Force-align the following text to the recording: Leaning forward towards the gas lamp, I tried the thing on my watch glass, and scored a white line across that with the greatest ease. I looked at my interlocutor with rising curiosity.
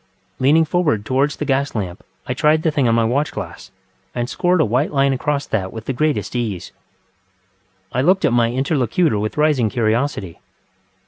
Leaning 0.39 0.65
forward 0.65 1.05
towards 1.05 1.35
the 1.35 1.45
gas 1.45 1.75
lamp, 1.75 2.01
I 2.25 2.33
tried 2.33 2.63
the 2.63 2.71
thing 2.71 2.87
on 2.87 2.95
my 2.95 3.03
watch 3.03 3.31
glass, 3.31 3.69
and 4.15 4.27
scored 4.27 4.59
a 4.59 4.65
white 4.65 4.91
line 4.91 5.13
across 5.13 5.45
that 5.45 5.71
with 5.71 5.85
the 5.85 5.93
greatest 5.93 6.35
ease. 6.35 6.71
I 7.91 8.01
looked 8.01 8.25
at 8.25 8.33
my 8.33 8.49
interlocutor 8.51 9.19
with 9.19 9.37
rising 9.37 9.69
curiosity. 9.69 10.39